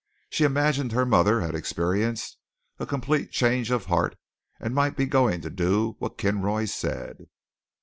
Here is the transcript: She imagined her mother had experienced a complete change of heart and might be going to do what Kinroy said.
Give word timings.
She 0.31 0.45
imagined 0.45 0.93
her 0.93 1.05
mother 1.05 1.41
had 1.41 1.53
experienced 1.53 2.37
a 2.79 2.87
complete 2.87 3.29
change 3.29 3.69
of 3.69 3.85
heart 3.85 4.15
and 4.59 4.73
might 4.73 4.97
be 4.97 5.05
going 5.05 5.41
to 5.41 5.51
do 5.51 5.95
what 5.99 6.17
Kinroy 6.17 6.65
said. 6.67 7.27